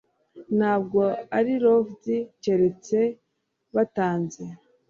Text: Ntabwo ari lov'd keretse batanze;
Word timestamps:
Ntabwo 0.57 1.01
ari 1.37 1.53
lov'd 1.65 2.03
keretse 2.43 2.99
batanze; 3.75 4.43